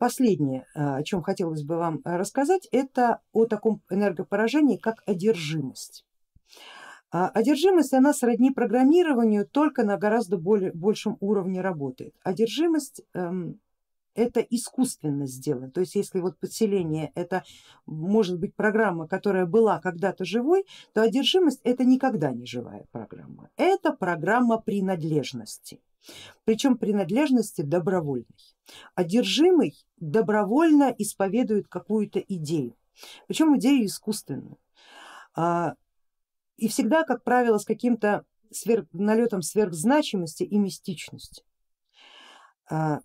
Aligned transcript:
последнее, 0.00 0.66
о 0.74 1.02
чем 1.02 1.22
хотелось 1.22 1.62
бы 1.62 1.76
вам 1.76 2.00
рассказать, 2.04 2.66
это 2.72 3.20
о 3.32 3.44
таком 3.44 3.82
энергопоражении, 3.90 4.78
как 4.78 5.02
одержимость. 5.06 6.06
А 7.12 7.28
одержимость 7.28 7.92
она 7.92 8.14
сродни 8.14 8.50
программированию, 8.50 9.46
только 9.46 9.84
на 9.84 9.98
гораздо 9.98 10.38
более, 10.38 10.72
большем 10.72 11.18
уровне 11.20 11.60
работает. 11.60 12.14
Одержимость 12.22 13.02
эм, 13.12 13.60
это 14.14 14.40
искусственно 14.40 15.26
сделано, 15.26 15.70
то 15.70 15.80
есть 15.80 15.94
если 15.94 16.20
вот 16.20 16.38
подселение 16.38 17.12
это 17.14 17.44
может 17.84 18.38
быть 18.38 18.54
программа, 18.54 19.06
которая 19.06 19.44
была 19.44 19.80
когда-то 19.80 20.24
живой, 20.24 20.64
то 20.94 21.02
одержимость 21.02 21.60
это 21.64 21.84
никогда 21.84 22.32
не 22.32 22.46
живая 22.46 22.86
программа, 22.90 23.50
это 23.56 23.92
программа 23.92 24.58
принадлежности, 24.58 25.80
причем 26.44 26.78
принадлежности 26.78 27.62
добровольной. 27.62 28.26
Одержимый 28.94 29.74
добровольно 29.96 30.94
исповедует 30.96 31.68
какую-то 31.68 32.20
идею, 32.20 32.76
причем 33.26 33.56
идею 33.58 33.86
искусственную 33.86 34.58
а, 35.34 35.74
и 36.56 36.68
всегда, 36.68 37.04
как 37.04 37.24
правило, 37.24 37.58
с 37.58 37.64
каким-то 37.64 38.24
сверх, 38.50 38.86
налетом 38.92 39.42
сверхзначимости 39.42 40.42
и 40.42 40.58
мистичности. 40.58 41.42
А, 42.70 43.00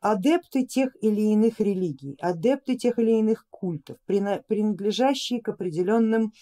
адепты 0.00 0.64
тех 0.64 0.96
или 1.00 1.20
иных 1.20 1.60
религий, 1.60 2.16
адепты 2.20 2.76
тех 2.76 2.98
или 2.98 3.12
иных 3.12 3.46
культов, 3.50 3.98
принадлежащие 4.06 5.40
к 5.40 5.48
определенным 5.48 6.32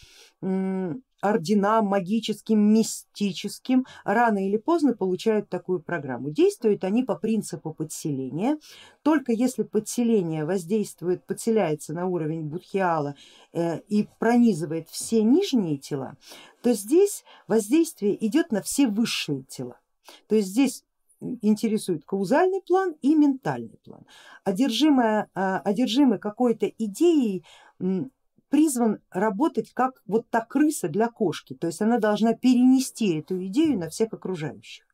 орденам 1.21 1.87
магическим, 1.87 2.59
мистическим, 2.73 3.87
рано 4.05 4.47
или 4.47 4.57
поздно 4.57 4.95
получают 4.95 5.49
такую 5.49 5.81
программу. 5.81 6.31
Действуют 6.31 6.85
они 6.85 7.03
по 7.03 7.17
принципу 7.17 7.73
подселения, 7.73 8.59
только 9.03 9.33
если 9.33 9.63
подселение 9.63 10.45
воздействует, 10.45 11.25
подселяется 11.25 11.93
на 11.95 12.07
уровень 12.07 12.43
будхиала 12.43 13.15
э, 13.53 13.81
и 13.89 14.09
пронизывает 14.19 14.89
все 14.89 15.23
нижние 15.23 15.79
тела, 15.79 16.17
то 16.63 16.73
здесь 16.73 17.25
воздействие 17.49 18.25
идет 18.27 18.53
на 18.53 18.63
все 18.63 18.87
высшие 18.87 19.43
тела. 19.45 19.79
То 20.29 20.37
есть 20.37 20.49
здесь 20.49 20.85
интересует 21.21 22.05
каузальный 22.05 22.61
план 22.61 22.95
и 23.03 23.15
ментальный 23.15 23.79
план. 23.85 24.07
Одержимая, 24.45 25.29
а, 25.35 25.61
одержимый 25.61 26.19
какой-то 26.19 26.67
идеей 26.67 27.45
призван 28.49 29.01
работать 29.11 29.73
как 29.73 30.03
вот 30.07 30.29
та 30.31 30.41
крыса 30.41 30.89
для 30.89 31.09
кошки, 31.09 31.55
то 31.55 31.67
есть 31.67 31.83
она 31.83 31.99
должна 31.99 32.35
перенести 32.35 33.19
эту 33.19 33.45
идею 33.47 33.79
на 33.79 33.89
всех 33.89 34.13
окружающих. 34.13 34.87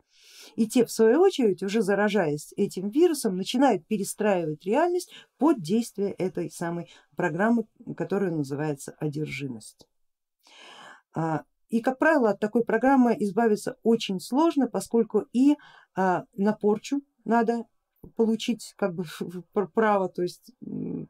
И 0.57 0.67
те 0.67 0.85
в 0.85 0.91
свою 0.91 1.21
очередь, 1.21 1.63
уже 1.63 1.83
заражаясь 1.83 2.53
этим 2.57 2.91
вирусом, 2.91 3.37
начинают 3.37 3.87
перестраивать 3.87 4.65
реальность 4.65 5.11
под 5.39 5.61
действие 5.61 6.13
этой 6.13 6.51
самой 6.51 6.91
программы, 7.17 7.65
которая 7.97 8.31
называется 8.31 8.95
одержимость. 8.99 9.87
А, 11.15 11.45
и 11.69 11.81
как 11.81 11.99
правило 11.99 12.31
от 12.31 12.41
такой 12.41 12.65
программы 12.65 13.17
избавиться 13.21 13.77
очень 13.83 14.21
сложно, 14.21 14.67
поскольку 14.67 15.27
и 15.33 15.57
а, 15.95 16.25
на 16.37 16.53
порчу 16.53 17.01
надо 17.25 17.65
получить 18.17 18.75
как 18.77 18.95
бы 18.95 19.05
право, 19.75 20.09
то 20.09 20.23
есть 20.23 20.53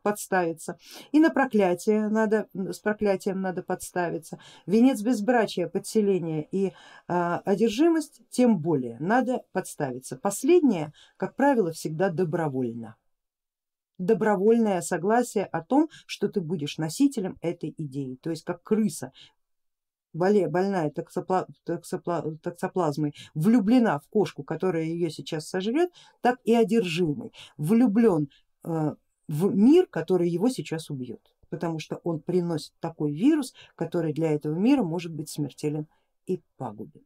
подставиться. 0.02 0.78
И 1.12 1.20
на 1.20 1.30
проклятие 1.30 2.08
надо, 2.08 2.48
с 2.54 2.78
проклятием 2.78 3.40
надо 3.40 3.62
подставиться. 3.62 4.38
Венец 4.66 5.02
безбрачия, 5.02 5.68
подселение 5.68 6.46
и 6.50 6.72
а, 7.08 7.38
одержимость 7.44 8.22
тем 8.30 8.58
более 8.58 8.96
надо 9.00 9.42
подставиться. 9.52 10.16
Последнее, 10.16 10.92
как 11.16 11.36
правило, 11.36 11.72
всегда 11.72 12.10
добровольно. 12.10 12.96
Добровольное 13.98 14.80
согласие 14.80 15.44
о 15.44 15.62
том, 15.62 15.88
что 16.06 16.28
ты 16.28 16.40
будешь 16.40 16.78
носителем 16.78 17.38
этой 17.40 17.74
идеи, 17.76 18.18
то 18.20 18.30
есть 18.30 18.44
как 18.44 18.62
крыса 18.62 19.12
больная 20.12 20.90
токсоплазмой 20.90 23.14
влюблена 23.34 23.98
в 23.98 24.08
кошку, 24.08 24.42
которая 24.42 24.84
ее 24.84 25.10
сейчас 25.10 25.48
сожрет, 25.48 25.90
так 26.20 26.38
и 26.44 26.54
одержимый 26.54 27.32
влюблен 27.56 28.28
э, 28.64 28.94
в 29.32 29.54
мир, 29.54 29.86
который 29.86 30.28
его 30.28 30.50
сейчас 30.50 30.90
убьет, 30.90 31.34
потому 31.48 31.78
что 31.78 31.96
он 32.04 32.20
приносит 32.20 32.74
такой 32.80 33.12
вирус, 33.12 33.54
который 33.76 34.12
для 34.12 34.30
этого 34.30 34.54
мира 34.54 34.82
может 34.82 35.10
быть 35.10 35.30
смертелен 35.30 35.86
и 36.26 36.42
пагубен. 36.58 37.00